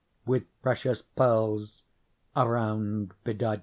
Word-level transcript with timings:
With 0.25 0.45
precious 0.63 1.03
pearls 1.03 1.83
around 2.35 3.11
bedight. 3.23 3.59